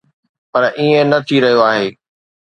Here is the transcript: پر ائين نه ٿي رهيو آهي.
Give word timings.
پر 0.51 0.63
ائين 0.79 1.03
نه 1.11 1.19
ٿي 1.27 1.37
رهيو 1.43 1.61
آهي. 1.71 1.87